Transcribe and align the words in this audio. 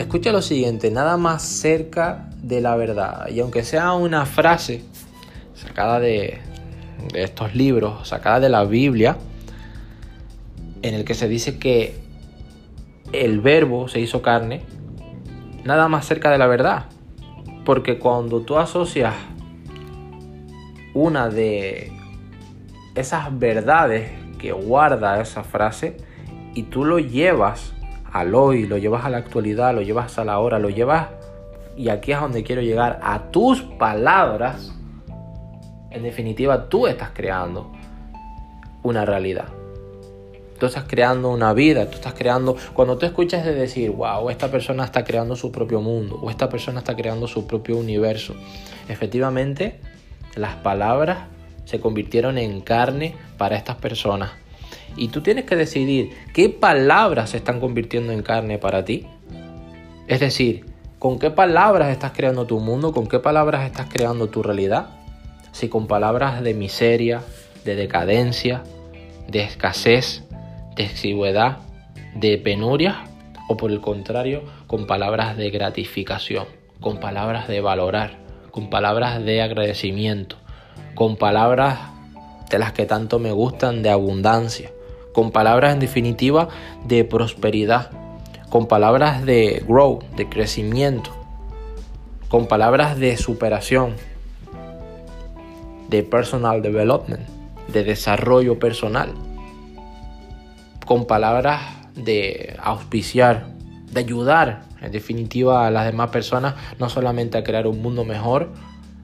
escucha 0.00 0.32
lo 0.32 0.40
siguiente, 0.40 0.90
nada 0.90 1.16
más 1.16 1.42
cerca 1.42 2.30
de 2.42 2.60
la 2.60 2.74
verdad. 2.74 3.28
Y 3.28 3.40
aunque 3.40 3.62
sea 3.64 3.92
una 3.92 4.24
frase 4.24 4.82
sacada 5.54 6.00
de, 6.00 6.38
estos 7.14 7.54
libros, 7.54 8.08
sacada 8.08 8.40
de 8.40 8.48
la 8.48 8.64
Biblia, 8.64 9.18
en 10.82 10.94
el 10.94 11.04
que 11.04 11.14
se 11.14 11.28
dice 11.28 11.58
que 11.58 11.98
el 13.12 13.40
verbo 13.40 13.88
se 13.88 14.00
hizo 14.00 14.22
carne, 14.22 14.62
nada 15.64 15.88
más 15.88 16.06
cerca 16.06 16.30
de 16.30 16.38
la 16.38 16.46
verdad. 16.46 16.86
Porque 17.64 17.98
cuando 17.98 18.40
tú 18.40 18.56
asocias 18.56 19.14
una 20.94 21.28
de 21.28 21.92
esas 22.94 23.38
verdades 23.38 24.10
que 24.38 24.52
guarda 24.52 25.20
esa 25.20 25.44
frase 25.44 25.98
y 26.54 26.64
tú 26.64 26.84
lo 26.84 26.98
llevas 26.98 27.74
al 28.12 28.34
hoy, 28.34 28.66
lo 28.66 28.78
llevas 28.78 29.04
a 29.04 29.10
la 29.10 29.18
actualidad, 29.18 29.74
lo 29.74 29.82
llevas 29.82 30.18
a 30.18 30.24
la 30.24 30.38
hora, 30.38 30.58
lo 30.58 30.70
llevas, 30.70 31.08
y 31.76 31.88
aquí 31.88 32.12
es 32.12 32.20
donde 32.20 32.42
quiero 32.42 32.62
llegar, 32.62 33.00
a 33.02 33.30
tus 33.30 33.62
palabras, 33.62 34.72
en 35.90 36.02
definitiva 36.02 36.68
tú 36.68 36.86
estás 36.86 37.10
creando 37.14 37.70
una 38.82 39.04
realidad. 39.04 39.46
Tú 40.58 40.66
estás 40.66 40.84
creando 40.86 41.30
una 41.30 41.54
vida, 41.54 41.86
tú 41.88 41.96
estás 41.96 42.12
creando, 42.12 42.56
cuando 42.74 42.98
tú 42.98 43.06
escuchas 43.06 43.44
de 43.46 43.54
decir, 43.54 43.90
wow, 43.90 44.28
esta 44.28 44.50
persona 44.50 44.84
está 44.84 45.04
creando 45.04 45.34
su 45.34 45.50
propio 45.50 45.80
mundo, 45.80 46.18
o 46.20 46.28
esta 46.28 46.50
persona 46.50 46.80
está 46.80 46.94
creando 46.94 47.26
su 47.26 47.46
propio 47.46 47.78
universo, 47.78 48.34
efectivamente 48.88 49.80
las 50.36 50.56
palabras 50.56 51.28
se 51.64 51.80
convirtieron 51.80 52.36
en 52.36 52.60
carne 52.60 53.14
para 53.38 53.56
estas 53.56 53.76
personas. 53.76 54.32
Y 55.00 55.08
tú 55.08 55.22
tienes 55.22 55.46
que 55.46 55.56
decidir 55.56 56.10
qué 56.34 56.50
palabras 56.50 57.30
se 57.30 57.38
están 57.38 57.58
convirtiendo 57.58 58.12
en 58.12 58.22
carne 58.22 58.58
para 58.58 58.84
ti. 58.84 59.06
Es 60.06 60.20
decir, 60.20 60.66
con 60.98 61.18
qué 61.18 61.30
palabras 61.30 61.88
estás 61.90 62.12
creando 62.12 62.46
tu 62.46 62.60
mundo, 62.60 62.92
con 62.92 63.06
qué 63.06 63.18
palabras 63.18 63.64
estás 63.64 63.86
creando 63.90 64.28
tu 64.28 64.42
realidad. 64.42 64.90
Si 65.52 65.70
con 65.70 65.86
palabras 65.86 66.42
de 66.42 66.52
miseria, 66.52 67.22
de 67.64 67.76
decadencia, 67.76 68.62
de 69.26 69.42
escasez, 69.42 70.22
de 70.76 70.84
exigüedad, 70.84 71.60
de 72.14 72.36
penuria, 72.36 73.04
o 73.48 73.56
por 73.56 73.70
el 73.70 73.80
contrario, 73.80 74.42
con 74.66 74.86
palabras 74.86 75.34
de 75.34 75.48
gratificación, 75.48 76.44
con 76.78 77.00
palabras 77.00 77.48
de 77.48 77.62
valorar, 77.62 78.18
con 78.50 78.68
palabras 78.68 79.24
de 79.24 79.40
agradecimiento, 79.40 80.36
con 80.94 81.16
palabras 81.16 81.78
de 82.50 82.58
las 82.58 82.72
que 82.72 82.84
tanto 82.84 83.18
me 83.18 83.32
gustan 83.32 83.82
de 83.82 83.88
abundancia, 83.88 84.70
con 85.12 85.30
palabras 85.30 85.72
en 85.72 85.80
definitiva 85.80 86.48
de 86.84 87.04
prosperidad, 87.04 87.90
con 88.48 88.66
palabras 88.66 89.24
de 89.24 89.62
grow, 89.66 90.00
de 90.16 90.28
crecimiento, 90.28 91.10
con 92.28 92.46
palabras 92.46 92.98
de 92.98 93.16
superación, 93.16 93.94
de 95.88 96.02
personal 96.02 96.62
development, 96.62 97.28
de 97.72 97.84
desarrollo 97.84 98.58
personal, 98.58 99.12
con 100.86 101.06
palabras 101.06 101.60
de 101.94 102.56
auspiciar, 102.62 103.46
de 103.90 104.00
ayudar 104.00 104.62
en 104.80 104.92
definitiva 104.92 105.66
a 105.66 105.70
las 105.70 105.86
demás 105.86 106.10
personas, 106.10 106.54
no 106.78 106.88
solamente 106.88 107.38
a 107.38 107.44
crear 107.44 107.66
un 107.66 107.82
mundo 107.82 108.04
mejor, 108.04 108.50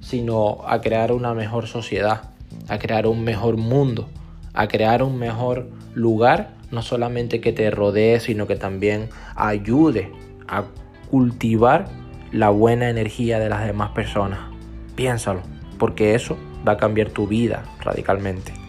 sino 0.00 0.58
a 0.66 0.80
crear 0.80 1.12
una 1.12 1.34
mejor 1.34 1.66
sociedad, 1.66 2.30
a 2.68 2.78
crear 2.78 3.06
un 3.06 3.22
mejor 3.22 3.56
mundo, 3.56 4.08
a 4.54 4.68
crear 4.68 5.02
un 5.02 5.18
mejor 5.18 5.68
lugar, 5.94 6.54
no 6.70 6.82
solamente 6.82 7.40
que 7.40 7.52
te 7.52 7.70
rodee, 7.70 8.20
sino 8.20 8.46
que 8.46 8.56
también 8.56 9.08
ayude 9.36 10.10
a 10.48 10.64
cultivar 11.10 11.86
la 12.32 12.50
buena 12.50 12.88
energía 12.88 13.38
de 13.38 13.48
las 13.48 13.66
demás 13.66 13.90
personas. 13.90 14.40
Piénsalo, 14.94 15.42
porque 15.78 16.14
eso 16.14 16.36
va 16.66 16.72
a 16.72 16.76
cambiar 16.76 17.10
tu 17.10 17.26
vida 17.26 17.64
radicalmente. 17.80 18.61